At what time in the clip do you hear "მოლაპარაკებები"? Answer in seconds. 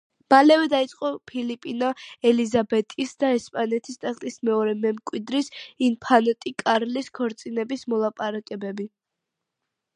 7.95-8.91